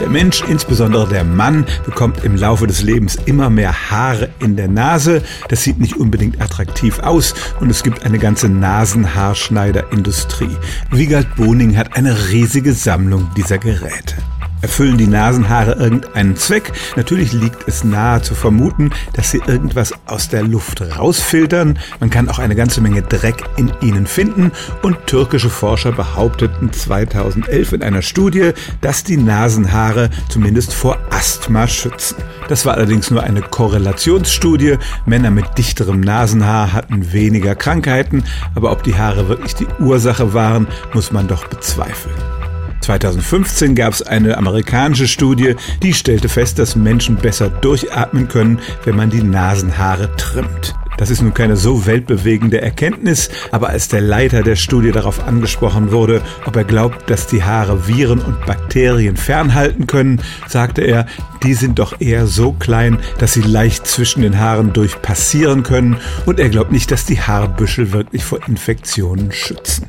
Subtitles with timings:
[0.00, 4.68] Der Mensch, insbesondere der Mann, bekommt im Laufe des Lebens immer mehr Haare in der
[4.68, 5.22] Nase.
[5.48, 10.56] Das sieht nicht unbedingt attraktiv aus und es gibt eine ganze Nasenhaarschneiderindustrie.
[10.90, 14.14] Wiegald Boning hat eine riesige Sammlung dieser Geräte.
[14.62, 16.72] Erfüllen die Nasenhaare irgendeinen Zweck?
[16.96, 21.78] Natürlich liegt es nahe zu vermuten, dass sie irgendwas aus der Luft rausfiltern.
[21.98, 24.52] Man kann auch eine ganze Menge Dreck in ihnen finden
[24.82, 32.16] und türkische Forscher behaupteten 2011 in einer Studie, dass die Nasenhaare zumindest vor Asthma schützen.
[32.48, 34.76] Das war allerdings nur eine Korrelationsstudie.
[35.06, 38.24] Männer mit dichterem Nasenhaar hatten weniger Krankheiten,
[38.54, 42.39] aber ob die Haare wirklich die Ursache waren, muss man doch bezweifeln.
[42.80, 48.96] 2015 gab es eine amerikanische Studie, die stellte fest, dass Menschen besser durchatmen können, wenn
[48.96, 50.74] man die Nasenhaare trimmt.
[51.00, 55.92] Das ist nun keine so weltbewegende Erkenntnis, aber als der Leiter der Studie darauf angesprochen
[55.92, 61.06] wurde, ob er glaubt, dass die Haare Viren und Bakterien fernhalten können, sagte er,
[61.42, 66.38] die sind doch eher so klein, dass sie leicht zwischen den Haaren durchpassieren können und
[66.38, 69.86] er glaubt nicht, dass die Haarbüschel wirklich vor Infektionen schützen.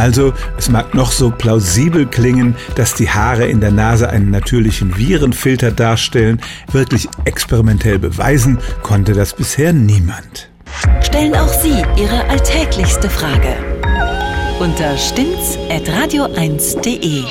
[0.00, 4.96] Also, es mag noch so plausibel klingen, dass die Haare in der Nase einen natürlichen
[4.96, 6.40] Virenfilter darstellen,
[6.72, 10.48] wirklich experimentell beweisen konnte das bisher niemand.
[11.02, 13.54] Stellen auch Sie Ihre alltäglichste Frage
[14.58, 17.24] unter stimmtz.radio1.de.